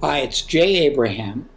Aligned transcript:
Hi, 0.00 0.18
it's 0.18 0.42
Jay 0.42 0.86
Abraham, 0.86 1.48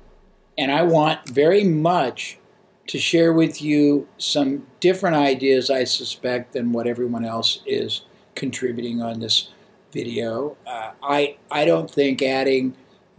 and 0.57 0.71
I 0.71 0.81
want 0.81 1.29
very 1.29 1.63
much 1.63 2.39
to 2.87 2.97
share 2.97 3.31
with 3.31 3.62
you 3.62 4.07
some 4.17 4.65
different 4.79 5.15
ideas, 5.15 5.69
I 5.69 5.83
suspect, 5.83 6.54
than 6.54 6.71
what 6.71 6.88
everyone 6.88 7.23
else 7.23 7.62
is 7.67 8.01
contributing 8.33 8.99
on 8.99 9.19
this 9.19 9.49
video. 9.91 10.58
Uh, 10.65 10.94
I, 11.04 11.37
I 11.51 11.65
don't 11.65 11.91
think 11.91 12.23
adding 12.23 12.76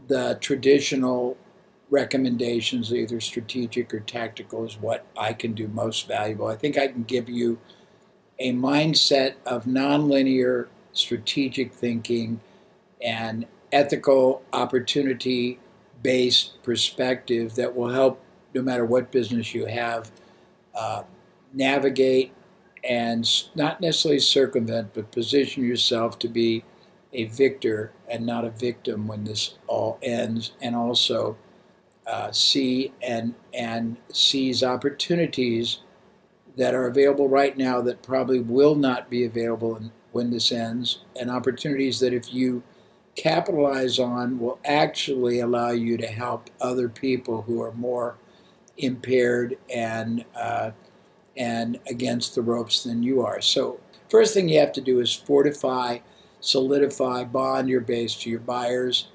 the 0.09 0.39
traditional 0.41 1.37
recommendations, 1.89 2.93
either 2.93 3.21
strategic 3.21 3.95
or 3.95 4.01
tactical, 4.01 4.65
is 4.65 4.77
what 4.77 5.07
I 5.17 5.35
can 5.35 5.53
do 5.53 5.69
most 5.69 6.09
valuable. 6.09 6.49
I 6.49 6.57
think 6.57 6.77
I 6.77 6.89
can 6.89 7.05
give 7.05 7.29
you 7.29 7.61
a 8.41 8.53
mindset 8.53 9.35
of 9.47 9.67
nonlinear 9.67 10.67
strategic 10.93 11.73
thinking 11.73 12.41
and 13.01 13.47
ethical 13.73 14.43
opportunity 14.53 15.59
based 16.03 16.63
perspective 16.63 17.55
that 17.55 17.75
will 17.75 17.89
help 17.91 18.21
no 18.55 18.63
matter 18.63 18.85
what 18.85 19.11
business 19.11 19.55
you 19.55 19.67
have 19.67 20.11
uh, 20.75 21.03
navigate 21.53 22.33
and 22.85 23.45
not 23.55 23.81
necessarily 23.81 24.19
circumvent 24.19 24.93
but 24.93 25.11
position 25.13 25.65
yourself 25.65 26.19
to 26.19 26.29
be 26.29 26.65
a 27.13 27.25
victor 27.25 27.93
and 28.11 28.27
not 28.27 28.45
a 28.45 28.51
victim 28.51 29.07
when 29.07 29.25
this 29.25 29.55
all 29.67 29.99
ends 30.03 30.53
and 30.61 30.75
also 30.75 31.37
uh, 32.07 32.33
see 32.33 32.93
and 33.01 33.35
and 33.55 33.97
seize 34.13 34.63
opportunities 34.63 35.79
that 36.57 36.75
are 36.75 36.87
available 36.87 37.29
right 37.29 37.57
now 37.57 37.81
that 37.81 38.03
probably 38.03 38.41
will 38.41 38.75
not 38.75 39.09
be 39.09 39.25
available 39.25 39.91
when 40.11 40.31
this 40.31 40.51
ends 40.51 40.99
and 41.19 41.31
opportunities 41.31 42.01
that 42.01 42.13
if 42.13 42.35
you 42.35 42.63
capitalize 43.15 43.99
on 43.99 44.39
will 44.39 44.59
actually 44.65 45.41
allow 45.41 45.71
you 45.71 45.97
to 45.97 46.07
help 46.07 46.51
other 46.61 46.89
people 46.89 47.43
who 47.43 47.61
are 47.63 47.73
more 47.73 48.17
impaired 48.79 49.59
and 49.73 50.25
uh, 50.35 50.71
and 51.37 51.79
against 51.89 52.35
the 52.35 52.43
ropes 52.43 52.85
than 52.85 53.03
you 53.03 53.23
are. 53.23 53.41
So 53.41 53.81
first 54.09 54.35
thing 54.35 54.49
you 54.49 54.61
have 54.61 54.73
to 54.73 54.81
do 54.81 55.01
is 55.01 55.15
fortify, 55.15 55.99
solidify, 56.41 57.25
bond 57.25 57.69
your 57.69 57.81
base 57.81 58.15
to 58.17 58.31
your 58.31 58.41
buyers, 58.41 59.09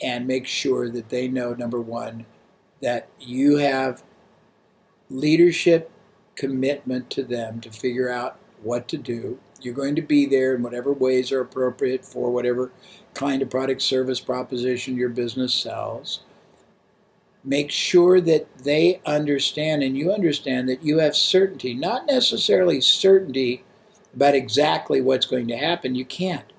and 0.00 0.26
make 0.26 0.46
sure 0.46 0.88
that 0.88 1.10
they 1.10 1.28
know 1.28 1.54
number 1.54 1.80
one 1.80 2.26
that 2.80 3.08
you 3.18 3.56
have 3.56 4.02
leadership 5.10 5.90
commitment 6.34 7.10
to 7.10 7.22
them 7.22 7.60
to 7.60 7.70
figure 7.70 8.10
out 8.10 8.38
what 8.62 8.88
to 8.88 8.96
do. 8.96 9.38
You're 9.64 9.74
going 9.74 9.96
to 9.96 10.02
be 10.02 10.26
there 10.26 10.54
in 10.54 10.62
whatever 10.62 10.92
ways 10.92 11.32
are 11.32 11.40
appropriate 11.40 12.04
for 12.04 12.30
whatever 12.30 12.70
kind 13.14 13.42
of 13.42 13.50
product, 13.50 13.82
service, 13.82 14.20
proposition 14.20 14.96
your 14.96 15.08
business 15.08 15.54
sells. 15.54 16.20
Make 17.42 17.70
sure 17.70 18.20
that 18.20 18.46
they 18.58 19.00
understand 19.04 19.82
and 19.82 19.96
you 19.96 20.12
understand 20.12 20.68
that 20.68 20.82
you 20.82 20.98
have 20.98 21.16
certainty, 21.16 21.74
not 21.74 22.06
necessarily 22.06 22.80
certainty 22.80 23.64
about 24.14 24.34
exactly 24.34 25.00
what's 25.00 25.26
going 25.26 25.48
to 25.48 25.56
happen, 25.56 25.94
you 25.94 26.04
can't, 26.04 26.52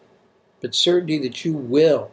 but 0.61 0.75
certainty 0.75 1.17
that 1.19 1.45
you 1.45 1.53
will 1.53 2.11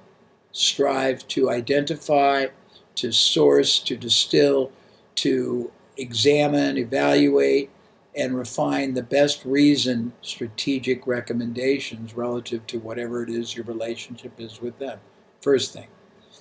strive 0.53 1.27
to 1.29 1.51
identify, 1.51 2.47
to 2.95 3.13
source, 3.13 3.79
to 3.81 3.97
distill, 3.97 4.71
to 5.17 5.71
examine, 5.97 6.79
evaluate, 6.79 7.71
and 8.15 8.37
refine 8.37 8.95
the 8.95 9.03
best 9.03 9.45
reason 9.45 10.13
strategic 10.21 11.07
recommendations 11.07 12.15
relative 12.15 12.67
to 12.67 12.79
whatever 12.79 13.23
it 13.23 13.31
is 13.31 13.57
your 13.57 13.65
relationship 13.65 14.39
is 14.39 14.61
with 14.61 14.79
them. 14.79 14.99
First 15.41 15.73
thing. 15.73 15.89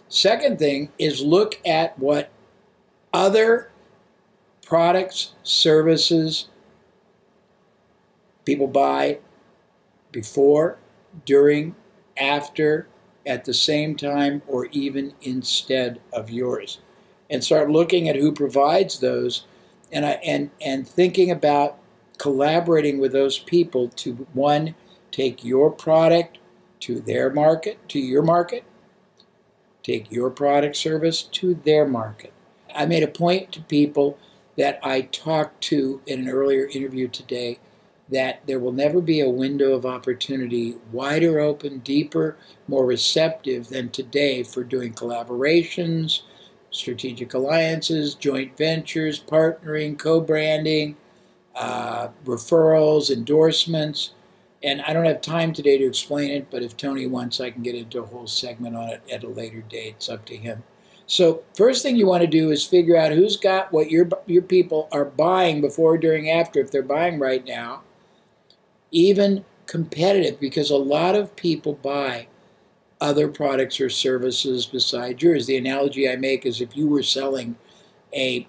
Second 0.09 0.59
thing 0.59 0.91
is 0.99 1.21
look 1.21 1.59
at 1.65 1.97
what 1.97 2.29
other 3.13 3.69
products, 4.65 5.33
services 5.43 6.47
people 8.45 8.67
buy 8.67 9.19
before, 10.11 10.77
during, 11.25 11.75
after, 12.17 12.87
at 13.25 13.45
the 13.45 13.53
same 13.53 13.95
time, 13.95 14.41
or 14.47 14.65
even 14.67 15.13
instead 15.21 16.01
of 16.11 16.29
yours. 16.29 16.79
And 17.29 17.43
start 17.43 17.69
looking 17.69 18.09
at 18.09 18.15
who 18.15 18.31
provides 18.31 18.99
those 18.99 19.45
and 19.91 20.05
I, 20.05 20.11
and 20.23 20.51
and 20.61 20.87
thinking 20.87 21.31
about 21.31 21.77
collaborating 22.17 22.99
with 22.99 23.11
those 23.11 23.39
people 23.39 23.89
to 23.89 24.27
one 24.33 24.75
take 25.11 25.43
your 25.43 25.71
product 25.71 26.37
to 26.81 26.99
their 26.99 27.29
market 27.29 27.77
to 27.89 27.99
your 27.99 28.21
market 28.21 28.63
take 29.83 30.11
your 30.11 30.29
product 30.29 30.75
service 30.75 31.23
to 31.23 31.55
their 31.55 31.87
market. 31.87 32.31
I 32.73 32.85
made 32.85 33.03
a 33.03 33.07
point 33.07 33.51
to 33.53 33.61
people 33.61 34.17
that 34.57 34.79
i 34.83 35.01
talked 35.01 35.61
to 35.61 36.01
in 36.05 36.19
an 36.19 36.29
earlier 36.29 36.67
interview 36.67 37.07
today 37.07 37.59
that 38.09 38.41
there 38.45 38.59
will 38.59 38.73
never 38.73 38.99
be 38.99 39.21
a 39.21 39.29
window 39.29 39.73
of 39.73 39.85
opportunity 39.85 40.75
wider 40.91 41.39
open 41.39 41.79
deeper 41.79 42.37
more 42.67 42.85
receptive 42.85 43.69
than 43.69 43.89
today 43.89 44.43
for 44.43 44.63
doing 44.63 44.93
collaborations 44.93 46.21
strategic 46.71 47.33
alliances, 47.33 48.15
joint 48.15 48.57
ventures, 48.57 49.19
partnering, 49.19 49.97
co-branding, 49.97 50.95
uh, 51.55 52.07
referrals, 52.25 53.11
endorsements. 53.11 54.13
And 54.63 54.81
I 54.83 54.93
don't 54.93 55.05
have 55.05 55.21
time 55.21 55.53
today 55.53 55.77
to 55.77 55.85
explain 55.85 56.31
it, 56.31 56.47
but 56.49 56.63
if 56.63 56.77
Tony 56.77 57.07
wants, 57.07 57.41
I 57.41 57.51
can 57.51 57.63
get 57.63 57.75
into 57.75 57.99
a 57.99 58.05
whole 58.05 58.27
segment 58.27 58.75
on 58.75 58.89
it 58.89 59.01
at 59.11 59.23
a 59.23 59.27
later 59.27 59.61
date. 59.61 59.95
It's 59.97 60.09
up 60.09 60.25
to 60.25 60.37
him. 60.37 60.63
So 61.07 61.43
first 61.57 61.83
thing 61.83 61.97
you 61.97 62.07
want 62.07 62.21
to 62.21 62.27
do 62.27 62.51
is 62.51 62.65
figure 62.65 62.95
out 62.95 63.11
who's 63.11 63.35
got 63.35 63.73
what 63.73 63.91
your 63.91 64.07
your 64.27 64.43
people 64.43 64.87
are 64.93 65.03
buying 65.03 65.59
before, 65.59 65.97
during, 65.97 66.29
after. 66.29 66.61
If 66.61 66.71
they're 66.71 66.83
buying 66.83 67.19
right 67.19 67.45
now, 67.45 67.81
even 68.91 69.43
competitive, 69.65 70.39
because 70.39 70.69
a 70.69 70.77
lot 70.77 71.15
of 71.15 71.35
people 71.35 71.73
buy 71.73 72.27
other 73.01 73.27
products 73.27 73.81
or 73.81 73.89
services 73.89 74.65
besides 74.65 75.21
yours. 75.21 75.47
The 75.47 75.57
analogy 75.57 76.09
I 76.09 76.15
make 76.15 76.45
is 76.45 76.61
if 76.61 76.77
you 76.77 76.87
were 76.87 77.03
selling 77.03 77.57
a 78.15 78.47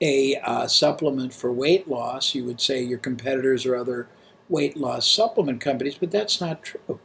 a 0.00 0.36
uh, 0.44 0.68
supplement 0.68 1.34
for 1.34 1.52
weight 1.52 1.88
loss, 1.88 2.32
you 2.32 2.44
would 2.44 2.60
say 2.60 2.80
your 2.80 2.98
competitors 2.98 3.66
are 3.66 3.74
other 3.74 4.06
weight 4.48 4.76
loss 4.76 5.10
supplement 5.10 5.60
companies, 5.60 5.96
but 5.98 6.12
that's 6.12 6.40
not 6.40 6.62
true. 6.62 7.00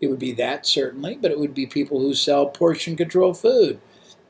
It 0.00 0.06
would 0.06 0.18
be 0.18 0.32
that 0.32 0.64
certainly, 0.64 1.18
but 1.20 1.30
it 1.30 1.38
would 1.38 1.52
be 1.52 1.66
people 1.66 2.00
who 2.00 2.14
sell 2.14 2.46
portion 2.46 2.96
control 2.96 3.34
food, 3.34 3.80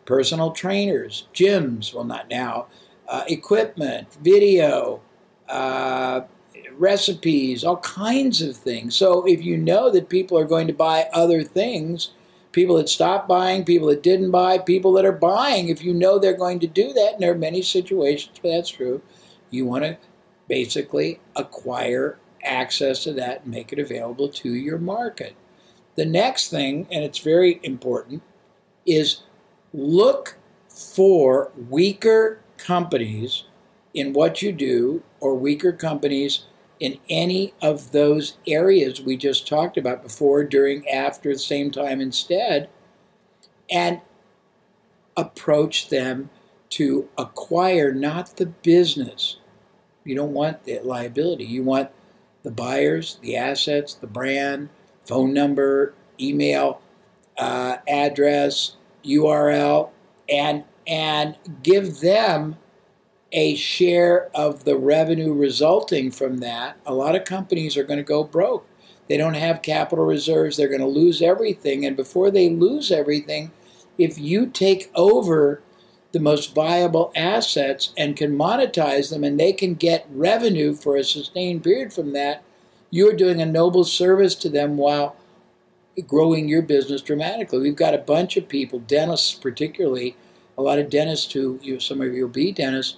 personal 0.04 0.50
trainers, 0.50 1.28
gyms, 1.32 1.94
well, 1.94 2.02
not 2.02 2.28
now, 2.28 2.66
uh, 3.06 3.22
equipment, 3.28 4.08
video, 4.20 5.00
uh, 5.48 6.22
recipes, 6.78 7.64
all 7.64 7.78
kinds 7.78 8.40
of 8.40 8.56
things. 8.56 8.96
So 8.96 9.26
if 9.26 9.42
you 9.42 9.56
know 9.56 9.90
that 9.90 10.08
people 10.08 10.38
are 10.38 10.44
going 10.44 10.66
to 10.68 10.72
buy 10.72 11.08
other 11.12 11.42
things, 11.42 12.10
people 12.52 12.76
that 12.76 12.88
stopped 12.88 13.28
buying, 13.28 13.64
people 13.64 13.88
that 13.88 14.02
didn't 14.02 14.30
buy, 14.30 14.58
people 14.58 14.92
that 14.94 15.04
are 15.04 15.12
buying, 15.12 15.68
if 15.68 15.82
you 15.82 15.92
know 15.92 16.18
they're 16.18 16.36
going 16.36 16.60
to 16.60 16.66
do 16.66 16.92
that, 16.92 17.14
and 17.14 17.22
there 17.22 17.32
are 17.32 17.38
many 17.38 17.62
situations 17.62 18.38
where 18.40 18.56
that's 18.56 18.70
true, 18.70 19.02
you 19.50 19.64
want 19.64 19.84
to 19.84 19.98
basically 20.48 21.20
acquire 21.36 22.18
access 22.44 23.02
to 23.04 23.12
that 23.12 23.42
and 23.42 23.50
make 23.50 23.72
it 23.72 23.78
available 23.78 24.28
to 24.28 24.54
your 24.54 24.78
market. 24.78 25.34
The 25.96 26.06
next 26.06 26.48
thing, 26.48 26.86
and 26.90 27.04
it's 27.04 27.18
very 27.18 27.60
important, 27.62 28.22
is 28.86 29.22
look 29.74 30.36
for 30.68 31.50
weaker 31.68 32.40
companies 32.56 33.44
in 33.92 34.12
what 34.12 34.42
you 34.42 34.52
do 34.52 35.02
or 35.20 35.34
weaker 35.34 35.72
companies 35.72 36.44
in 36.80 36.98
any 37.08 37.54
of 37.60 37.92
those 37.92 38.38
areas 38.46 39.00
we 39.00 39.16
just 39.16 39.48
talked 39.48 39.76
about 39.76 40.02
before, 40.02 40.44
during, 40.44 40.88
after, 40.88 41.32
the 41.32 41.38
same 41.38 41.70
time, 41.70 42.00
instead, 42.00 42.68
and 43.70 44.00
approach 45.16 45.88
them 45.88 46.30
to 46.70 47.08
acquire 47.16 47.92
not 47.92 48.36
the 48.36 48.46
business. 48.46 49.38
You 50.04 50.14
don't 50.14 50.32
want 50.32 50.64
the 50.64 50.80
liability. 50.80 51.44
You 51.44 51.62
want 51.62 51.90
the 52.42 52.50
buyers, 52.50 53.18
the 53.20 53.36
assets, 53.36 53.94
the 53.94 54.06
brand, 54.06 54.68
phone 55.04 55.32
number, 55.32 55.94
email, 56.20 56.80
uh, 57.36 57.78
address, 57.86 58.76
URL, 59.04 59.90
and 60.28 60.64
and 60.86 61.36
give 61.62 62.00
them 62.00 62.56
a 63.32 63.54
share 63.54 64.30
of 64.34 64.64
the 64.64 64.76
revenue 64.76 65.32
resulting 65.32 66.10
from 66.10 66.38
that, 66.38 66.78
a 66.86 66.94
lot 66.94 67.14
of 67.14 67.24
companies 67.24 67.76
are 67.76 67.84
going 67.84 67.98
to 67.98 68.02
go 68.02 68.24
broke. 68.24 68.66
They 69.08 69.16
don't 69.16 69.34
have 69.34 69.62
capital 69.62 70.04
reserves. 70.04 70.56
They're 70.56 70.68
going 70.68 70.80
to 70.80 70.86
lose 70.86 71.22
everything. 71.22 71.84
And 71.84 71.96
before 71.96 72.30
they 72.30 72.48
lose 72.48 72.90
everything, 72.90 73.50
if 73.96 74.18
you 74.18 74.46
take 74.46 74.90
over 74.94 75.62
the 76.12 76.20
most 76.20 76.54
viable 76.54 77.12
assets 77.14 77.92
and 77.96 78.16
can 78.16 78.36
monetize 78.36 79.10
them 79.10 79.24
and 79.24 79.38
they 79.38 79.52
can 79.52 79.74
get 79.74 80.06
revenue 80.10 80.74
for 80.74 80.96
a 80.96 81.04
sustained 81.04 81.64
period 81.64 81.92
from 81.92 82.12
that, 82.12 82.42
you're 82.90 83.12
doing 83.12 83.40
a 83.40 83.46
noble 83.46 83.84
service 83.84 84.34
to 84.36 84.48
them 84.48 84.78
while 84.78 85.16
growing 86.06 86.48
your 86.48 86.62
business 86.62 87.02
dramatically. 87.02 87.58
We've 87.58 87.76
got 87.76 87.94
a 87.94 87.98
bunch 87.98 88.36
of 88.36 88.48
people, 88.48 88.78
dentists 88.78 89.34
particularly, 89.34 90.16
a 90.56 90.62
lot 90.62 90.78
of 90.78 90.88
dentists 90.88 91.32
who, 91.32 91.58
you, 91.62 91.80
some 91.80 92.00
of 92.00 92.14
you 92.14 92.22
will 92.22 92.32
be 92.32 92.52
dentists, 92.52 92.96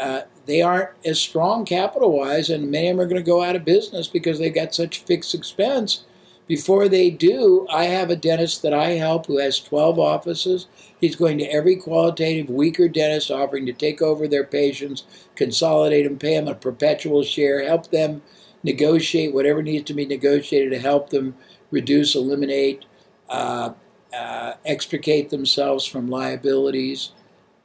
uh, 0.00 0.22
they 0.46 0.62
aren't 0.62 0.90
as 1.04 1.20
strong 1.20 1.64
capital 1.64 2.16
wise, 2.16 2.48
and 2.48 2.70
many 2.70 2.88
of 2.88 2.96
them 2.96 3.04
are 3.04 3.08
going 3.08 3.22
to 3.22 3.30
go 3.30 3.42
out 3.42 3.56
of 3.56 3.64
business 3.64 4.08
because 4.08 4.38
they've 4.38 4.54
got 4.54 4.74
such 4.74 5.00
fixed 5.00 5.34
expense. 5.34 6.04
Before 6.48 6.88
they 6.88 7.10
do, 7.10 7.66
I 7.70 7.84
have 7.84 8.10
a 8.10 8.16
dentist 8.16 8.62
that 8.62 8.74
I 8.74 8.94
help 8.94 9.26
who 9.26 9.38
has 9.38 9.60
12 9.60 10.00
offices. 10.00 10.66
He's 11.00 11.14
going 11.14 11.38
to 11.38 11.44
every 11.44 11.76
qualitative 11.76 12.50
weaker 12.50 12.88
dentist 12.88 13.30
offering 13.30 13.66
to 13.66 13.72
take 13.72 14.02
over 14.02 14.26
their 14.26 14.42
patients, 14.42 15.04
consolidate 15.36 16.04
them, 16.04 16.18
pay 16.18 16.34
them 16.34 16.48
a 16.48 16.56
perpetual 16.56 17.22
share, 17.22 17.64
help 17.64 17.90
them 17.90 18.22
negotiate 18.64 19.32
whatever 19.32 19.62
needs 19.62 19.84
to 19.84 19.94
be 19.94 20.04
negotiated 20.04 20.72
to 20.72 20.80
help 20.80 21.10
them 21.10 21.36
reduce, 21.70 22.16
eliminate, 22.16 22.84
uh, 23.28 23.74
uh, 24.12 24.54
extricate 24.64 25.30
themselves 25.30 25.86
from 25.86 26.10
liabilities. 26.10 27.12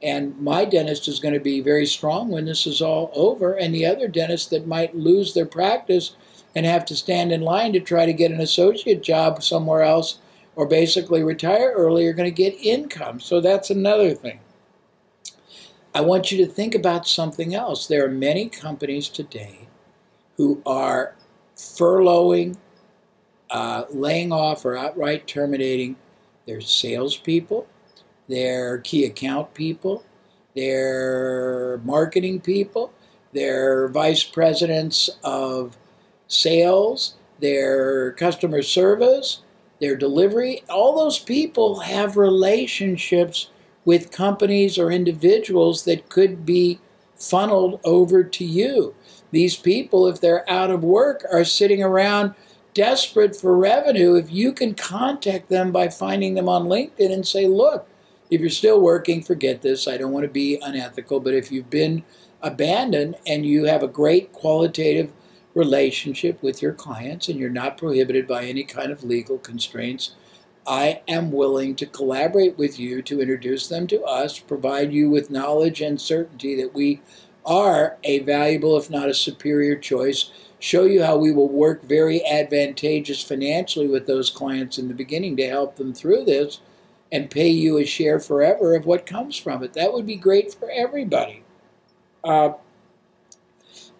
And 0.06 0.40
my 0.40 0.64
dentist 0.64 1.08
is 1.08 1.18
going 1.18 1.34
to 1.34 1.40
be 1.40 1.60
very 1.60 1.84
strong 1.84 2.28
when 2.28 2.44
this 2.44 2.64
is 2.64 2.80
all 2.80 3.10
over. 3.12 3.54
And 3.54 3.74
the 3.74 3.84
other 3.84 4.06
dentists 4.06 4.48
that 4.50 4.64
might 4.64 4.94
lose 4.94 5.34
their 5.34 5.46
practice 5.46 6.14
and 6.54 6.64
have 6.64 6.84
to 6.84 6.94
stand 6.94 7.32
in 7.32 7.40
line 7.40 7.72
to 7.72 7.80
try 7.80 8.06
to 8.06 8.12
get 8.12 8.30
an 8.30 8.40
associate 8.40 9.02
job 9.02 9.42
somewhere 9.42 9.82
else 9.82 10.18
or 10.54 10.64
basically 10.64 11.24
retire 11.24 11.72
early 11.76 12.06
are 12.06 12.12
going 12.12 12.32
to 12.32 12.42
get 12.42 12.54
income. 12.64 13.18
So 13.18 13.40
that's 13.40 13.68
another 13.68 14.14
thing. 14.14 14.38
I 15.92 16.02
want 16.02 16.30
you 16.30 16.38
to 16.38 16.52
think 16.52 16.76
about 16.76 17.08
something 17.08 17.52
else. 17.52 17.88
There 17.88 18.04
are 18.04 18.10
many 18.10 18.48
companies 18.48 19.08
today 19.08 19.66
who 20.36 20.62
are 20.64 21.16
furloughing, 21.56 22.58
uh, 23.50 23.86
laying 23.90 24.30
off, 24.30 24.64
or 24.64 24.76
outright 24.76 25.26
terminating 25.26 25.96
their 26.46 26.60
salespeople, 26.60 27.66
their 28.28 28.78
key 28.78 29.04
account 29.04 29.54
people, 29.54 30.04
their 30.54 31.80
marketing 31.84 32.40
people, 32.40 32.92
their 33.32 33.88
vice 33.88 34.24
presidents 34.24 35.10
of 35.22 35.76
sales, 36.26 37.16
their 37.40 38.12
customer 38.12 38.62
service, 38.62 39.42
their 39.80 39.96
delivery. 39.96 40.62
All 40.70 40.96
those 40.96 41.18
people 41.18 41.80
have 41.80 42.16
relationships 42.16 43.50
with 43.84 44.10
companies 44.10 44.78
or 44.78 44.90
individuals 44.90 45.84
that 45.84 46.08
could 46.08 46.46
be 46.46 46.80
funneled 47.14 47.80
over 47.84 48.24
to 48.24 48.44
you. 48.44 48.94
These 49.30 49.56
people, 49.56 50.06
if 50.06 50.20
they're 50.20 50.48
out 50.50 50.70
of 50.70 50.82
work, 50.82 51.24
are 51.30 51.44
sitting 51.44 51.82
around 51.82 52.34
desperate 52.74 53.36
for 53.36 53.56
revenue. 53.56 54.14
If 54.14 54.30
you 54.30 54.52
can 54.52 54.74
contact 54.74 55.48
them 55.48 55.72
by 55.72 55.88
finding 55.88 56.34
them 56.34 56.48
on 56.48 56.64
LinkedIn 56.64 57.12
and 57.12 57.26
say, 57.26 57.46
look, 57.46 57.88
if 58.30 58.40
you're 58.40 58.50
still 58.50 58.80
working, 58.80 59.22
forget 59.22 59.62
this. 59.62 59.86
I 59.86 59.96
don't 59.96 60.12
want 60.12 60.24
to 60.24 60.30
be 60.30 60.58
unethical, 60.60 61.20
but 61.20 61.34
if 61.34 61.52
you've 61.52 61.70
been 61.70 62.04
abandoned 62.42 63.16
and 63.26 63.46
you 63.46 63.64
have 63.64 63.82
a 63.82 63.88
great 63.88 64.32
qualitative 64.32 65.12
relationship 65.54 66.42
with 66.42 66.60
your 66.60 66.72
clients 66.72 67.28
and 67.28 67.38
you're 67.38 67.48
not 67.50 67.78
prohibited 67.78 68.26
by 68.26 68.44
any 68.44 68.64
kind 68.64 68.90
of 68.92 69.04
legal 69.04 69.38
constraints, 69.38 70.14
I 70.66 71.02
am 71.06 71.30
willing 71.30 71.76
to 71.76 71.86
collaborate 71.86 72.58
with 72.58 72.78
you 72.78 73.00
to 73.02 73.20
introduce 73.20 73.68
them 73.68 73.86
to 73.86 74.02
us, 74.02 74.38
provide 74.38 74.92
you 74.92 75.08
with 75.08 75.30
knowledge 75.30 75.80
and 75.80 76.00
certainty 76.00 76.56
that 76.60 76.74
we 76.74 77.00
are 77.44 77.96
a 78.02 78.18
valuable, 78.20 78.76
if 78.76 78.90
not 78.90 79.08
a 79.08 79.14
superior 79.14 79.76
choice, 79.76 80.30
show 80.58 80.84
you 80.84 81.04
how 81.04 81.16
we 81.16 81.30
will 81.30 81.48
work 81.48 81.84
very 81.84 82.26
advantageous 82.26 83.22
financially 83.22 83.86
with 83.86 84.06
those 84.06 84.30
clients 84.30 84.78
in 84.78 84.88
the 84.88 84.94
beginning 84.94 85.36
to 85.36 85.48
help 85.48 85.76
them 85.76 85.94
through 85.94 86.24
this 86.24 86.60
and 87.12 87.30
pay 87.30 87.48
you 87.48 87.78
a 87.78 87.84
share 87.84 88.18
forever 88.18 88.74
of 88.74 88.86
what 88.86 89.06
comes 89.06 89.36
from 89.36 89.62
it. 89.62 89.72
That 89.74 89.92
would 89.92 90.06
be 90.06 90.16
great 90.16 90.52
for 90.52 90.70
everybody. 90.70 91.44
Uh, 92.24 92.54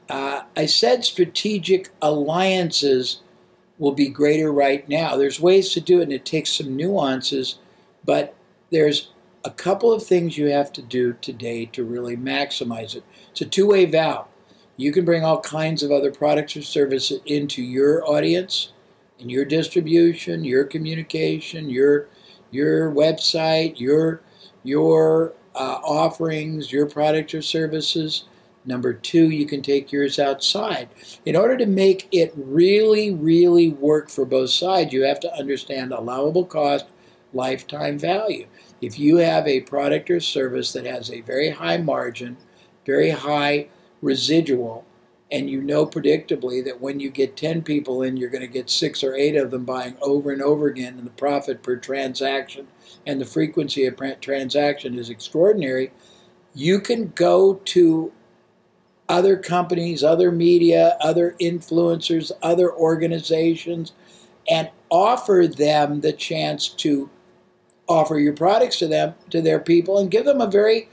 uh, 0.08 0.42
I 0.56 0.66
said 0.66 1.04
strategic 1.04 1.90
alliances 2.02 3.20
will 3.78 3.92
be 3.92 4.08
greater 4.08 4.52
right 4.52 4.88
now. 4.88 5.16
There's 5.16 5.40
ways 5.40 5.72
to 5.72 5.80
do 5.80 6.00
it, 6.00 6.04
and 6.04 6.12
it 6.12 6.24
takes 6.24 6.50
some 6.50 6.76
nuances, 6.76 7.58
but 8.04 8.34
there's 8.70 9.10
a 9.44 9.50
couple 9.50 9.92
of 9.92 10.04
things 10.04 10.36
you 10.36 10.46
have 10.46 10.72
to 10.72 10.82
do 10.82 11.14
today 11.20 11.66
to 11.66 11.84
really 11.84 12.16
maximize 12.16 12.96
it. 12.96 13.04
It's 13.30 13.40
a 13.40 13.46
two-way 13.46 13.84
valve. 13.84 14.26
You 14.76 14.92
can 14.92 15.04
bring 15.04 15.24
all 15.24 15.40
kinds 15.40 15.82
of 15.82 15.90
other 15.90 16.12
products 16.12 16.56
or 16.56 16.62
services 16.62 17.20
into 17.24 17.62
your 17.62 18.04
audience, 18.08 18.72
in 19.18 19.28
your 19.30 19.44
distribution, 19.44 20.44
your 20.44 20.64
communication, 20.64 21.70
your 21.70 22.08
your 22.50 22.90
website, 22.90 23.78
your 23.78 24.20
your 24.62 25.32
uh, 25.54 25.80
offerings, 25.82 26.72
your 26.72 26.86
products 26.86 27.34
or 27.34 27.42
services. 27.42 28.24
Number 28.64 28.92
two, 28.92 29.30
you 29.30 29.46
can 29.46 29.62
take 29.62 29.92
yours 29.92 30.18
outside. 30.18 30.88
In 31.24 31.36
order 31.36 31.56
to 31.56 31.66
make 31.66 32.08
it 32.10 32.32
really, 32.36 33.12
really 33.14 33.70
work 33.70 34.10
for 34.10 34.24
both 34.24 34.50
sides, 34.50 34.92
you 34.92 35.04
have 35.04 35.20
to 35.20 35.32
understand 35.34 35.92
allowable 35.92 36.44
cost, 36.44 36.86
lifetime 37.32 37.96
value. 37.96 38.48
If 38.80 38.98
you 38.98 39.18
have 39.18 39.46
a 39.46 39.60
product 39.60 40.10
or 40.10 40.20
service 40.20 40.72
that 40.72 40.84
has 40.84 41.10
a 41.10 41.20
very 41.20 41.50
high 41.50 41.78
margin, 41.78 42.38
very 42.84 43.10
high 43.10 43.68
residual, 44.02 44.84
and 45.30 45.50
you 45.50 45.60
know 45.60 45.84
predictably 45.84 46.64
that 46.64 46.80
when 46.80 47.00
you 47.00 47.10
get 47.10 47.36
10 47.36 47.62
people 47.62 48.02
in, 48.02 48.16
you're 48.16 48.30
going 48.30 48.42
to 48.42 48.46
get 48.46 48.70
six 48.70 49.02
or 49.02 49.14
eight 49.14 49.36
of 49.36 49.50
them 49.50 49.64
buying 49.64 49.96
over 50.00 50.30
and 50.30 50.40
over 50.40 50.68
again, 50.68 50.98
and 50.98 51.06
the 51.06 51.10
profit 51.10 51.62
per 51.62 51.76
transaction 51.76 52.68
and 53.06 53.20
the 53.20 53.26
frequency 53.26 53.86
of 53.86 53.96
transaction 54.20 54.96
is 54.96 55.10
extraordinary, 55.10 55.90
you 56.54 56.80
can 56.80 57.12
go 57.14 57.54
to 57.64 58.12
other 59.08 59.36
companies, 59.36 60.02
other 60.02 60.32
media, 60.32 60.96
other 61.00 61.36
influencers, 61.40 62.32
other 62.42 62.72
organizations, 62.72 63.92
and 64.48 64.70
offer 64.90 65.46
them 65.46 66.00
the 66.00 66.12
chance 66.12 66.68
to 66.68 67.10
offer 67.88 68.18
your 68.18 68.32
products 68.32 68.78
to 68.78 68.88
them, 68.88 69.14
to 69.30 69.40
their 69.40 69.60
people, 69.60 69.98
and 69.98 70.10
give 70.10 70.24
them 70.24 70.40
a 70.40 70.46
very 70.46 70.88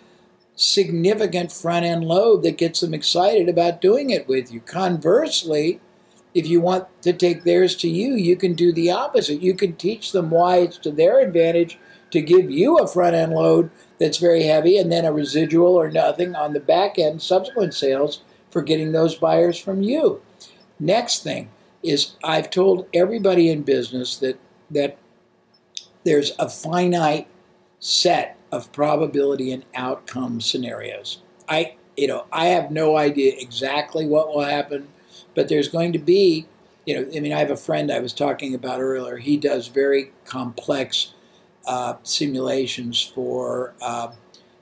significant 0.55 1.51
front 1.51 1.85
end 1.85 2.03
load 2.03 2.43
that 2.43 2.57
gets 2.57 2.81
them 2.81 2.93
excited 2.93 3.49
about 3.49 3.81
doing 3.81 4.09
it 4.09 4.27
with 4.27 4.51
you. 4.51 4.59
Conversely, 4.61 5.79
if 6.33 6.47
you 6.47 6.61
want 6.61 6.87
to 7.01 7.13
take 7.13 7.43
theirs 7.43 7.75
to 7.77 7.89
you, 7.89 8.15
you 8.15 8.35
can 8.35 8.53
do 8.53 8.71
the 8.71 8.91
opposite. 8.91 9.41
You 9.41 9.53
can 9.53 9.75
teach 9.75 10.11
them 10.11 10.29
why 10.29 10.57
it's 10.57 10.77
to 10.79 10.91
their 10.91 11.19
advantage 11.19 11.77
to 12.11 12.21
give 12.21 12.49
you 12.49 12.77
a 12.77 12.87
front 12.87 13.15
end 13.15 13.33
load 13.33 13.71
that's 13.99 14.17
very 14.17 14.43
heavy 14.43 14.77
and 14.77 14.91
then 14.91 15.05
a 15.05 15.11
residual 15.11 15.75
or 15.75 15.89
nothing 15.89 16.35
on 16.35 16.53
the 16.53 16.59
back 16.59 16.99
end 16.99 17.21
subsequent 17.21 17.73
sales 17.73 18.21
for 18.49 18.61
getting 18.61 18.91
those 18.91 19.15
buyers 19.15 19.57
from 19.57 19.81
you. 19.81 20.21
Next 20.79 21.23
thing 21.23 21.49
is 21.81 22.15
I've 22.23 22.49
told 22.49 22.87
everybody 22.93 23.49
in 23.49 23.63
business 23.63 24.15
that 24.17 24.39
that 24.69 24.97
there's 26.03 26.33
a 26.37 26.49
finite 26.49 27.27
set 27.79 28.37
of 28.53 28.71
probability 28.71 29.51
and 29.51 29.65
outcome 29.73 30.39
scenarios. 30.39 31.17
I 31.49 31.75
you 31.97 32.07
know, 32.07 32.25
I 32.31 32.45
have 32.47 32.71
no 32.71 32.97
idea 32.97 33.33
exactly 33.37 34.07
what 34.07 34.27
will 34.27 34.43
happen, 34.43 34.87
but 35.35 35.47
there's 35.47 35.67
going 35.67 35.91
to 35.93 35.99
be, 35.99 36.47
you 36.85 36.95
know, 36.95 37.07
I 37.15 37.19
mean, 37.19 37.33
I 37.33 37.39
have 37.39 37.51
a 37.51 37.57
friend 37.57 37.91
I 37.91 37.99
was 37.99 38.13
talking 38.13 38.53
about 38.53 38.79
earlier. 38.79 39.17
He 39.17 39.37
does 39.37 39.67
very 39.67 40.11
complex 40.25 41.13
uh, 41.67 41.95
simulations 42.03 43.01
for 43.01 43.73
uh, 43.81 44.11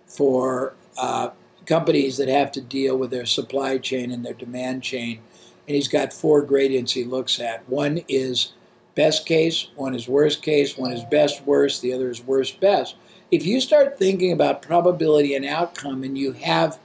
for 0.08 0.74
uh, 0.98 1.32
companies 1.66 2.18
that 2.18 2.30
have 2.30 2.52
to 2.54 2.62
deal 2.62 2.98
with 2.98 3.12
their 3.12 3.26
supply 3.26 3.78
chain 3.78 4.10
and 4.12 4.26
their 4.26 4.34
demand 4.34 4.84
chain, 4.84 5.20
and 5.68 5.76
he's 5.76 5.90
got 5.90 6.14
four 6.14 6.42
gradients 6.42 6.94
he 6.94 7.04
looks 7.04 7.42
at. 7.42 7.68
One 7.68 8.02
is 8.08 8.54
best 8.96 9.26
case, 9.26 9.68
one 9.76 9.96
is 9.96 10.08
worst 10.08 10.42
case, 10.42 10.78
one 10.78 10.94
is 10.94 11.04
best 11.04 11.46
worst, 11.46 11.82
the 11.82 11.94
other 11.94 12.10
is 12.10 12.22
worst 12.22 12.62
best. 12.62 12.96
If 13.32 13.46
you 13.46 13.62
start 13.62 13.98
thinking 13.98 14.34
about 14.34 14.62
probability 14.62 15.34
and 15.36 15.46
outcome 15.46 16.04
and 16.04 16.18
you 16.18 16.34
have 16.34 16.80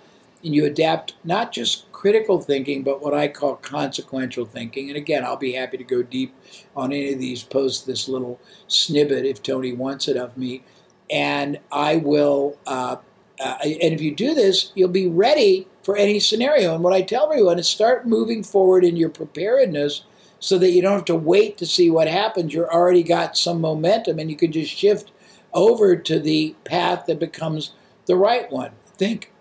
and 0.45 0.55
you 0.55 0.65
adapt 0.65 1.15
not 1.25 1.50
just 1.50 1.91
critical 1.91 2.41
thinking, 2.41 2.85
but 2.85 3.03
what 3.03 3.12
I 3.12 3.26
call 3.26 3.57
consequential 3.57 4.47
thinking. 4.47 4.88
And 4.88 4.97
again, 4.97 5.25
I'll 5.25 5.37
be 5.37 5.55
happy 5.55 5.76
to 5.76 5.83
go 5.83 6.05
deep 6.05 6.33
on 6.76 6.93
any 6.93 7.12
of 7.12 7.19
these, 7.19 7.43
post 7.43 7.85
this 7.85 8.09
little 8.09 8.38
snippet 8.69 9.26
if 9.26 9.43
Tony 9.43 9.73
wants 9.73 10.07
it 10.07 10.17
of 10.17 10.37
me. 10.37 10.62
And 11.11 11.59
I 11.73 11.97
will, 11.97 12.59
uh, 12.65 12.97
uh, 13.41 13.57
and 13.62 13.93
if 13.93 14.00
you 14.00 14.15
do 14.15 14.35
this, 14.35 14.71
you'll 14.76 14.88
be 14.88 15.09
ready 15.09 15.67
for 15.83 15.97
any 15.97 16.21
scenario. 16.21 16.75
And 16.75 16.85
what 16.85 16.93
I 16.93 17.03
tell 17.03 17.31
everyone 17.31 17.59
is 17.59 17.67
start 17.67 18.07
moving 18.07 18.45
forward 18.45 18.85
in 18.85 18.97
your 18.97 19.11
preparedness 19.11 20.05
so 20.38 20.59
that 20.59 20.71
you 20.71 20.83
don't 20.83 20.93
have 20.93 21.05
to 21.07 21.17
wait 21.17 21.59
to 21.59 21.67
see 21.67 21.91
what 21.91 22.07
happens. 22.07 22.55
You're 22.55 22.73
already 22.73 23.03
got 23.03 23.37
some 23.37 23.61
momentum 23.61 24.21
and 24.21 24.31
you 24.31 24.37
can 24.37 24.53
just 24.53 24.73
shift 24.73 25.11
over 25.56 25.96
to 25.96 26.20
the 26.20 26.54
path 26.64 27.06
that 27.06 27.18
becomes 27.18 27.72
the 28.04 28.14
right 28.14 28.52
one. 28.52 28.72
Think 28.96 29.32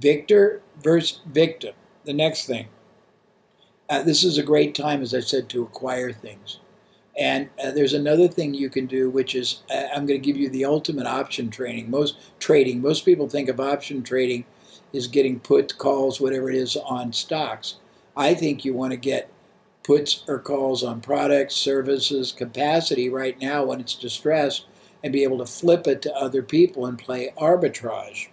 victor 0.00 0.62
versus 0.80 1.20
victim. 1.26 1.74
The 2.04 2.12
next 2.12 2.46
thing. 2.46 2.68
Uh, 3.88 4.02
this 4.02 4.22
is 4.22 4.38
a 4.38 4.42
great 4.42 4.74
time, 4.74 5.02
as 5.02 5.14
I 5.14 5.20
said, 5.20 5.48
to 5.48 5.62
acquire 5.62 6.12
things. 6.12 6.60
And 7.18 7.50
uh, 7.62 7.72
there's 7.72 7.92
another 7.92 8.28
thing 8.28 8.54
you 8.54 8.70
can 8.70 8.86
do, 8.86 9.10
which 9.10 9.34
is 9.34 9.62
uh, 9.70 9.88
I'm 9.94 10.06
going 10.06 10.20
to 10.20 10.26
give 10.26 10.36
you 10.36 10.48
the 10.48 10.64
ultimate 10.64 11.06
option 11.06 11.50
trading. 11.50 11.90
Most 11.90 12.16
trading, 12.38 12.80
most 12.80 13.04
people 13.04 13.28
think 13.28 13.48
of 13.48 13.60
option 13.60 14.02
trading 14.02 14.44
is 14.92 15.06
getting 15.06 15.40
put 15.40 15.78
calls, 15.78 16.20
whatever 16.20 16.50
it 16.50 16.56
is, 16.56 16.76
on 16.76 17.12
stocks. 17.12 17.76
I 18.16 18.34
think 18.34 18.64
you 18.64 18.74
want 18.74 18.92
to 18.92 18.96
get 18.96 19.30
puts 19.82 20.22
or 20.28 20.38
calls 20.38 20.82
on 20.82 21.00
products, 21.00 21.54
services, 21.54 22.32
capacity 22.32 23.08
right 23.08 23.40
now 23.40 23.64
when 23.64 23.80
it's 23.80 23.94
distressed, 23.94 24.66
and 25.02 25.12
be 25.12 25.22
able 25.22 25.38
to 25.38 25.46
flip 25.46 25.86
it 25.86 26.02
to 26.02 26.14
other 26.14 26.42
people 26.42 26.86
and 26.86 26.98
play 26.98 27.32
arbitrage. 27.36 28.28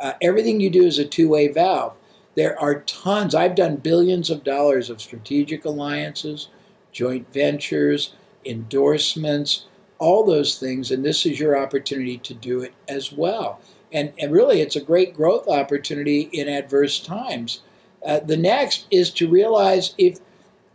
Uh, 0.00 0.12
everything 0.22 0.60
you 0.60 0.70
do 0.70 0.84
is 0.84 0.98
a 0.98 1.04
two-way 1.04 1.48
valve. 1.48 1.96
There 2.36 2.58
are 2.58 2.80
tons. 2.82 3.34
I've 3.34 3.56
done 3.56 3.76
billions 3.76 4.30
of 4.30 4.44
dollars 4.44 4.90
of 4.90 5.02
strategic 5.02 5.64
alliances 5.64 6.48
joint 6.90 7.32
ventures, 7.32 8.14
endorsements, 8.44 9.66
all 9.98 10.24
those 10.24 10.58
things. 10.58 10.90
And 10.90 11.04
this 11.04 11.26
is 11.26 11.38
your 11.38 11.56
opportunity 11.56 12.18
to 12.18 12.34
do 12.34 12.60
it 12.60 12.74
as 12.88 13.12
well. 13.12 13.60
And, 13.92 14.12
and 14.18 14.32
really, 14.32 14.60
it's 14.60 14.76
a 14.76 14.80
great 14.80 15.14
growth 15.14 15.48
opportunity 15.48 16.22
in 16.32 16.48
adverse 16.48 17.00
times. 17.00 17.60
Uh, 18.04 18.20
the 18.20 18.36
next 18.36 18.86
is 18.90 19.10
to 19.12 19.28
realize 19.28 19.94
if, 19.98 20.18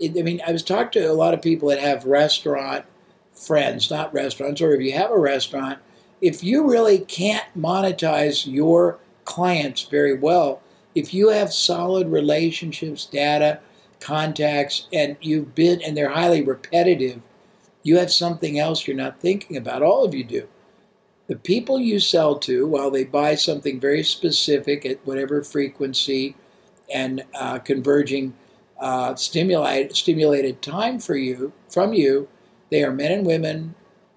I 0.02 0.22
mean, 0.22 0.42
I 0.46 0.52
was 0.52 0.64
talking 0.64 1.02
to 1.02 1.12
a 1.12 1.14
lot 1.14 1.34
of 1.34 1.42
people 1.42 1.70
that 1.70 1.80
have 1.80 2.06
restaurant 2.06 2.86
friends, 3.34 3.90
not 3.90 4.14
restaurants, 4.14 4.62
or 4.62 4.74
if 4.74 4.82
you 4.82 4.94
have 4.94 5.12
a 5.12 5.20
restaurant, 5.20 5.80
if 6.22 6.44
you 6.44 6.70
really 6.70 7.00
can't 7.00 7.46
monetize 7.58 8.52
your 8.52 9.00
clients 9.26 9.84
very 9.84 10.18
well, 10.18 10.62
if 10.96 11.14
you 11.14 11.30
have 11.30 11.52
solid 11.52 12.08
relationships, 12.08 13.06
data, 13.06 13.60
contacts 14.00 14.88
and 14.92 15.18
you've 15.22 15.56
been 15.56 15.82
and 15.82 15.96
they're 15.96 16.10
highly 16.10 16.42
repetitive, 16.42 17.22
you 17.84 17.98
have 17.98 18.12
something 18.12 18.60
else 18.60 18.86
you're 18.86 18.96
not 18.96 19.20
thinking 19.20 19.58
about. 19.58 19.82
All 19.82 20.04
of 20.06 20.14
you 20.14 20.24
do. 20.24 20.48
The 21.28 21.36
people 21.38 21.80
you 21.80 22.00
sell 22.00 22.38
to, 22.40 22.68
while 22.68 22.92
they 22.92 23.06
buy 23.06 23.36
something 23.36 23.80
very 23.80 24.04
specific 24.04 24.86
at 24.86 25.06
whatever 25.06 25.42
frequency 25.42 26.36
and 26.94 27.24
uh, 27.34 27.60
converging 27.60 28.34
uh, 28.80 29.16
stimulate, 29.16 29.96
stimulated 29.96 30.62
time 30.62 31.00
for 31.00 31.16
you 31.16 31.54
from 31.70 31.94
you, 31.94 32.28
they 32.74 32.84
are 32.84 32.92
men 32.92 33.12
and 33.12 33.26
women, 33.26 33.76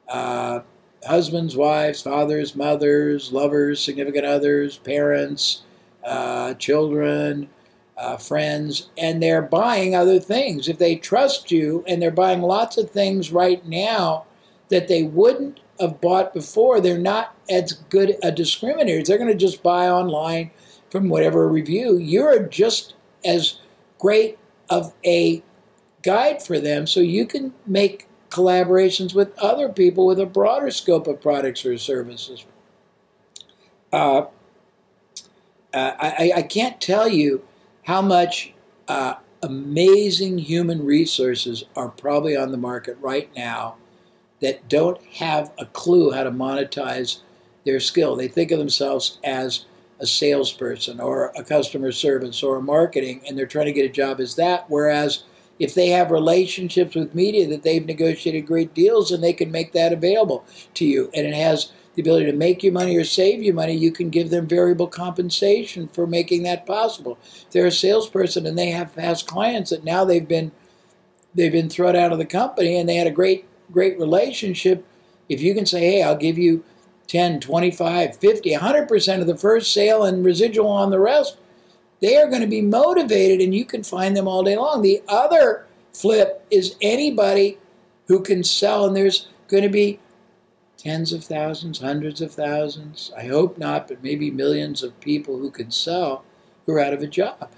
uh, 0.08 0.60
husbands, 1.06 1.54
wives, 1.54 2.00
fathers, 2.00 2.56
mothers, 2.56 3.30
lovers, 3.30 3.82
significant 3.82 4.25
others, 4.25 4.78
parents, 4.78 5.60
uh, 6.02 6.54
children, 6.54 7.50
uh, 7.98 8.16
friends, 8.16 8.88
and 8.96 9.22
they're 9.22 9.42
buying 9.42 9.94
other 9.94 10.18
things. 10.18 10.68
If 10.68 10.78
they 10.78 10.96
trust 10.96 11.50
you 11.50 11.84
and 11.86 12.00
they're 12.00 12.10
buying 12.10 12.40
lots 12.40 12.78
of 12.78 12.90
things 12.90 13.30
right 13.30 13.64
now 13.66 14.25
that 14.70 14.88
they 14.88 15.02
wouldn't 15.02 15.60
have 15.78 16.00
bought 16.00 16.32
before, 16.32 16.80
they're 16.80 16.96
not 16.96 17.36
as 17.50 17.72
good 17.90 18.16
a 18.22 18.32
discriminator. 18.32 19.04
They're 19.04 19.18
going 19.18 19.28
to 19.28 19.34
just 19.34 19.62
buy 19.62 19.86
online 19.90 20.50
from 20.90 21.10
whatever 21.10 21.46
review. 21.46 21.98
You're 21.98 22.42
just 22.44 22.94
as 23.22 23.58
great 23.98 24.38
of 24.70 24.94
a 25.04 25.42
guide 26.00 26.42
for 26.42 26.58
them 26.58 26.86
so 26.86 27.00
you 27.00 27.26
can 27.26 27.52
make 27.66 28.08
collaborations 28.30 29.14
with 29.14 29.37
other 29.38 29.68
people 29.68 30.06
with 30.06 30.21
a 30.21 30.26
broader 30.26 30.71
scope 30.71 31.06
of 31.06 31.21
products 31.21 31.64
or 31.64 31.76
services. 31.78 32.45
Uh, 33.92 34.26
uh 35.73 35.92
I, 35.99 36.33
I 36.37 36.42
can't 36.42 36.80
tell 36.80 37.09
you 37.09 37.42
how 37.85 38.02
much 38.02 38.52
uh, 38.88 39.14
amazing 39.42 40.38
human 40.38 40.85
resources 40.85 41.64
are 41.76 41.88
probably 41.88 42.37
on 42.37 42.50
the 42.50 42.59
market 42.59 42.97
right 43.00 43.30
now 43.37 43.76
that 44.40 44.68
don't 44.68 45.02
have 45.14 45.52
a 45.59 45.66
clue 45.66 46.11
how 46.12 46.25
to 46.25 46.30
monetize 46.30 47.21
their 47.64 47.80
skill. 47.80 48.16
They 48.16 48.28
think 48.28 48.50
of 48.50 48.59
themselves 48.59 49.18
as 49.25 49.64
a 49.99 50.06
salesperson 50.06 51.00
or 51.00 51.33
a 51.37 51.42
customer 51.42 51.90
service 51.92 52.42
or 52.42 52.56
a 52.56 52.62
marketing, 52.62 53.23
and 53.26 53.37
they're 53.37 53.47
trying 53.47 53.66
to 53.66 53.73
get 53.73 53.87
a 53.87 53.92
job 53.92 54.21
as 54.21 54.35
that. 54.37 54.68
Whereas 54.68 55.25
if 55.58 55.75
they 55.75 55.88
have 55.88 56.10
relationships 56.10 56.94
with 56.94 57.14
media 57.14 57.46
that 57.48 57.62
they've 57.62 57.86
negotiated 57.86 58.46
great 58.46 58.75
deals 58.75 59.10
and 59.10 59.22
they 59.22 59.32
can 59.32 59.50
make 59.50 59.72
that 59.72 59.92
available 59.92 60.44
to 60.75 60.84
you, 60.84 61.10
and 61.14 61.26
it 61.26 61.34
has 61.34 61.72
the 61.94 62.02
ability 62.02 62.26
to 62.26 62.32
make 62.32 62.62
you 62.62 62.70
money 62.70 62.94
or 62.96 63.04
save 63.04 63.42
you 63.42 63.54
money, 63.54 63.75
you 63.75 63.90
can 63.90 64.10
give 64.10 64.28
them 64.28 64.46
variable 64.46 64.86
compensation 64.86 65.88
for 65.88 66.06
making 66.06 66.42
that 66.42 66.66
possible. 66.66 67.18
If 67.25 67.50
they're 67.50 67.66
a 67.66 67.72
salesperson 67.72 68.46
and 68.46 68.56
they 68.56 68.70
have 68.70 68.94
past 68.94 69.26
clients 69.26 69.70
that 69.70 69.84
now 69.84 70.04
they've 70.04 70.28
been 70.28 70.52
they've 71.34 71.52
been 71.52 71.68
thrown 71.68 71.96
out 71.96 72.12
of 72.12 72.18
the 72.18 72.25
company 72.25 72.78
and 72.78 72.88
they 72.88 72.96
had 72.96 73.06
a 73.06 73.10
great 73.10 73.46
great 73.72 73.98
relationship, 73.98 74.84
if 75.28 75.40
you 75.40 75.54
can 75.54 75.66
say, 75.66 75.80
"Hey, 75.80 76.02
I'll 76.02 76.16
give 76.16 76.38
you 76.38 76.64
10, 77.08 77.40
25, 77.40 78.16
50, 78.16 78.52
100% 78.52 79.20
of 79.20 79.26
the 79.26 79.36
first 79.36 79.72
sale 79.72 80.04
and 80.04 80.25
residual 80.25 80.68
on 80.68 80.90
the 80.90 81.00
rest," 81.00 81.38
they 82.00 82.16
are 82.16 82.28
going 82.28 82.42
to 82.42 82.46
be 82.46 82.60
motivated 82.60 83.40
and 83.40 83.54
you 83.54 83.64
can 83.64 83.82
find 83.82 84.16
them 84.16 84.28
all 84.28 84.42
day 84.42 84.56
long. 84.56 84.82
The 84.82 85.02
other 85.08 85.66
flip 85.92 86.44
is 86.50 86.76
anybody 86.80 87.58
who 88.08 88.20
can 88.22 88.44
sell 88.44 88.86
and 88.86 88.96
there's 88.96 89.28
going 89.48 89.62
to 89.62 89.68
be 89.68 89.98
tens 90.76 91.12
of 91.12 91.24
thousands, 91.24 91.80
hundreds 91.80 92.20
of 92.20 92.32
thousands, 92.32 93.10
I 93.16 93.26
hope 93.26 93.58
not, 93.58 93.88
but 93.88 94.02
maybe 94.02 94.30
millions 94.30 94.82
of 94.82 95.00
people 95.00 95.38
who 95.38 95.50
can 95.50 95.70
sell 95.70 96.24
who 96.64 96.72
are 96.74 96.80
out 96.80 96.92
of 96.92 97.02
a 97.02 97.06
job. 97.06 97.50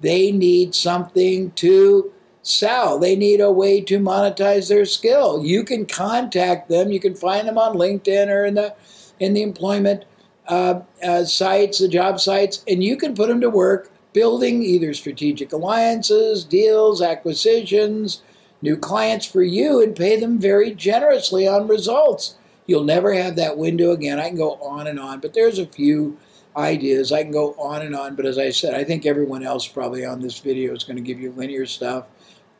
They 0.00 0.30
need 0.30 0.74
something 0.74 1.52
to 1.52 2.12
sell. 2.42 2.98
They 2.98 3.16
need 3.16 3.40
a 3.40 3.50
way 3.50 3.80
to 3.82 3.98
monetize 3.98 4.68
their 4.68 4.84
skill. 4.84 5.44
You 5.44 5.64
can 5.64 5.86
contact 5.86 6.68
them. 6.68 6.92
You 6.92 7.00
can 7.00 7.14
find 7.14 7.48
them 7.48 7.58
on 7.58 7.76
LinkedIn 7.76 8.28
or 8.28 8.44
in 8.44 8.54
the 8.54 8.74
in 9.18 9.34
the 9.34 9.42
employment 9.42 10.04
uh, 10.48 10.80
uh, 11.02 11.24
sites, 11.24 11.78
the 11.78 11.88
job 11.88 12.18
sites, 12.18 12.64
and 12.66 12.82
you 12.82 12.96
can 12.96 13.14
put 13.14 13.28
them 13.28 13.40
to 13.40 13.50
work 13.50 13.90
building 14.12 14.62
either 14.62 14.94
strategic 14.94 15.52
alliances, 15.52 16.44
deals, 16.44 17.02
acquisitions, 17.02 18.22
new 18.62 18.76
clients 18.76 19.26
for 19.26 19.42
you, 19.42 19.82
and 19.82 19.94
pay 19.94 20.18
them 20.18 20.38
very 20.38 20.74
generously 20.74 21.46
on 21.46 21.68
results. 21.68 22.36
You'll 22.66 22.84
never 22.84 23.12
have 23.14 23.36
that 23.36 23.56
window 23.56 23.92
again. 23.92 24.18
I 24.18 24.28
can 24.28 24.36
go 24.36 24.54
on 24.54 24.86
and 24.86 24.98
on, 24.98 25.20
but 25.20 25.34
there's 25.34 25.58
a 25.58 25.66
few 25.66 26.18
ideas. 26.56 27.12
I 27.12 27.22
can 27.22 27.32
go 27.32 27.54
on 27.54 27.82
and 27.82 27.94
on, 27.94 28.16
but 28.16 28.26
as 28.26 28.38
I 28.38 28.50
said, 28.50 28.74
I 28.74 28.84
think 28.84 29.06
everyone 29.06 29.42
else 29.42 29.68
probably 29.68 30.04
on 30.04 30.20
this 30.20 30.38
video 30.40 30.74
is 30.74 30.84
going 30.84 30.96
to 30.96 31.02
give 31.02 31.20
you 31.20 31.30
linear 31.32 31.66
stuff. 31.66 32.06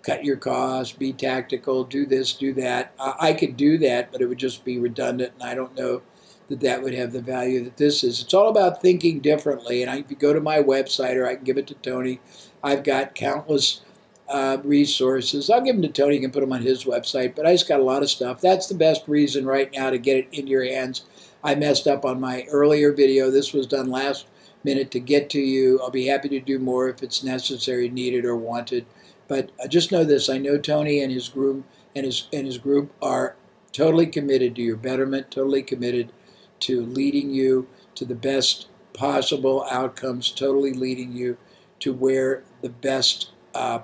Cut 0.03 0.25
your 0.25 0.37
costs, 0.37 0.95
be 0.95 1.13
tactical, 1.13 1.85
do 1.85 2.07
this, 2.07 2.33
do 2.33 2.53
that. 2.55 2.95
I 2.99 3.33
could 3.33 3.57
do 3.57 3.77
that, 3.79 4.13
but 4.13 4.21
it 4.21 4.27
would 4.27 4.39
just 4.39 4.65
be 4.65 4.79
redundant, 4.79 5.33
and 5.41 5.49
I 5.49 5.55
don't 5.55 5.75
know 5.75 6.03
that 6.49 6.61
that 6.61 6.83
would 6.83 6.95
have 6.95 7.13
the 7.13 7.21
value 7.21 7.63
that 7.65 7.77
this 7.77 8.03
is. 8.03 8.23
It's 8.23 8.35
all 8.35 8.49
about 8.49 8.81
thinking 8.81 9.21
differently, 9.21 9.83
and 9.83 9.91
I, 9.91 9.99
if 9.99 10.11
you 10.11 10.17
go 10.17 10.33
to 10.33 10.41
my 10.41 10.59
website 10.59 11.17
or 11.17 11.27
I 11.27 11.37
can 11.37 11.45
give 11.45 11.59
it 11.59 11.67
to 11.69 11.75
Tony, 11.75 12.21
I've 12.63 12.85
got 12.85 13.15
countless 13.15 13.83
uh, 14.29 14.59
resources. 14.63 15.49
I'll 15.49 15.63
give 15.63 15.77
them 15.77 15.83
to 15.83 15.89
Tony. 15.89 16.17
He 16.17 16.21
can 16.21 16.31
put 16.31 16.41
them 16.41 16.53
on 16.53 16.63
his 16.63 16.85
website. 16.85 17.35
But 17.35 17.47
I 17.47 17.53
just 17.53 17.69
got 17.69 17.81
a 17.81 17.85
lot 17.85 18.03
of 18.03 18.11
stuff. 18.11 18.41
That's 18.41 18.67
the 18.67 18.75
best 18.75 19.09
reason 19.09 19.47
right 19.47 19.73
now 19.73 19.91
to 19.91 19.99
get 19.99 20.19
it 20.19 20.29
in 20.33 20.47
your 20.47 20.65
hands. 20.65 21.05
I 21.43 21.55
messed 21.55 21.87
up 21.87 22.05
on 22.05 22.21
my 22.21 22.45
earlier 22.51 22.93
video. 22.93 23.31
This 23.31 23.53
was 23.53 23.67
done 23.67 23.91
last 23.91 24.27
minute 24.65 24.91
to 24.91 25.01
get 25.01 25.31
to 25.31 25.41
you. 25.41 25.81
I'll 25.81 25.91
be 25.91 26.07
happy 26.07 26.29
to 26.31 26.41
do 26.41 26.59
more 26.59 26.89
if 26.89 27.03
it's 27.03 27.23
necessary, 27.23 27.89
needed, 27.89 28.25
or 28.25 28.37
wanted. 28.37 28.87
But 29.29 29.51
uh, 29.63 29.69
just 29.69 29.93
know 29.93 30.05
this: 30.05 30.29
I 30.29 30.39
know 30.39 30.59
Tony 30.59 31.01
and 31.01 31.13
his 31.13 31.29
group 31.29 31.65
and 31.95 32.05
his 32.05 32.29
and 32.33 32.47
his 32.47 32.59
group 32.59 32.93
are 33.01 33.37
totally 33.73 34.07
committed 34.07 34.57
to 34.57 34.63
your 34.63 34.77
betterment. 34.77 35.31
Totally 35.31 35.63
committed 35.63 36.13
to 36.61 36.85
leading 36.85 37.31
you 37.31 37.69
to 37.95 38.05
the 38.05 38.15
best 38.15 38.69
possible 38.93 39.67
outcomes. 39.71 40.31
Totally 40.31 40.73
leading 40.73 41.13
you 41.13 41.37
to 41.81 41.93
where 41.93 42.43
the 42.63 42.69
best 42.69 43.31
uh, 43.55 43.81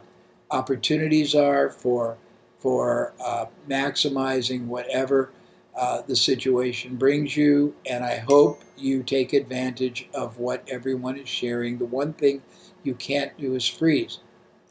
opportunities 0.51 1.35
are 1.35 1.71
for 1.71 2.19
for 2.59 3.13
uh, 3.23 3.45
maximizing 3.69 4.67
whatever 4.67 5.31
uh, 5.77 6.01
the 6.07 6.17
situation 6.17 6.97
brings 6.97 7.37
you. 7.37 7.75
And 7.85 8.03
I 8.03 8.19
hope 8.19 8.63
you 8.77 9.03
take 9.03 9.33
advantage 9.35 10.09
of 10.15 10.39
what 10.39 10.67
everyone 10.69 11.19
is 11.19 11.29
sharing. 11.29 11.79
The 11.79 11.85
one 11.85 12.15
thing 12.15 12.43
you 12.83 12.95
can't 12.95 13.37
do 13.37 13.55
is 13.55 13.69
freeze. 13.69 14.21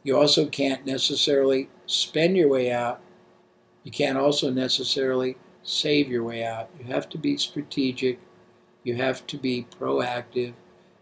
You 0.02 0.16
also 0.18 0.46
can't 0.46 0.84
necessarily 0.84 1.68
spend 1.86 2.36
your 2.36 2.48
way 2.48 2.72
out. 2.72 3.00
You 3.84 3.90
can't 3.90 4.18
also 4.18 4.50
necessarily 4.50 5.36
save 5.64 6.08
your 6.08 6.22
way 6.22 6.44
out. 6.44 6.70
You 6.78 6.86
have 6.92 7.08
to 7.10 7.18
be 7.18 7.36
strategic. 7.36 8.20
You 8.84 8.94
have 8.96 9.26
to 9.26 9.36
be 9.36 9.66
proactive. 9.80 10.52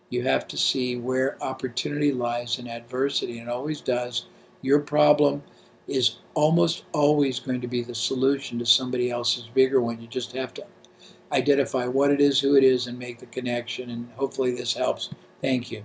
You 0.09 0.23
have 0.23 0.47
to 0.49 0.57
see 0.57 0.97
where 0.97 1.43
opportunity 1.43 2.13
lies 2.13 2.59
in 2.59 2.69
adversity, 2.69 3.39
and 3.39 3.49
it 3.49 3.53
always 3.53 3.81
does 3.81 4.27
your 4.63 4.79
problem 4.79 5.43
is 5.89 6.17
almost 6.35 6.85
always 6.93 7.41
going 7.41 7.61
to 7.61 7.67
be 7.67 7.83
the 7.83 7.95
solution 7.95 8.59
to 8.61 8.65
somebody 8.65 9.11
else's 9.11 9.49
bigger 9.49 9.81
one. 9.81 10.01
You 10.01 10.07
just 10.07 10.33
have 10.33 10.55
to 10.55 10.65
identify 11.33 11.87
what 11.87 12.11
it 12.11 12.21
is, 12.21 12.41
who 12.41 12.55
it 12.55 12.65
is, 12.65 12.87
and 12.87 12.99
make 12.99 13.19
the 13.19 13.27
connection. 13.27 13.91
And 13.91 14.09
hopefully 14.13 14.55
this 14.55 14.75
helps. 14.75 15.11
Thank 15.41 15.71
you. 15.71 15.85